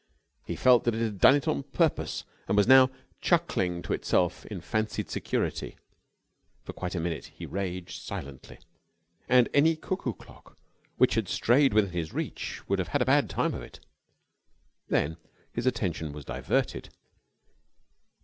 [0.47, 2.89] He felt that it had done it on purpose and was now
[3.21, 5.77] chuckling to itself in fancied security.
[6.63, 8.57] For quite a minute he raged silently,
[9.29, 10.57] and any cuckoo clock
[10.97, 13.79] which had strayed within his reach would have had a bad time of it.
[14.87, 15.17] Then
[15.51, 16.89] his attention was diverted.